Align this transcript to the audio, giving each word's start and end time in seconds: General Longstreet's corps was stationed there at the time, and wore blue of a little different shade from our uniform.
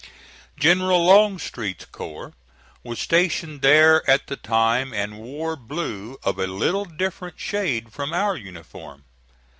General 0.59 1.05
Longstreet's 1.05 1.85
corps 1.85 2.33
was 2.83 2.97
stationed 2.97 3.61
there 3.61 4.01
at 4.09 4.25
the 4.25 4.35
time, 4.35 4.95
and 4.95 5.19
wore 5.19 5.55
blue 5.55 6.17
of 6.23 6.39
a 6.39 6.47
little 6.47 6.85
different 6.85 7.39
shade 7.39 7.93
from 7.93 8.11
our 8.11 8.35
uniform. 8.35 9.05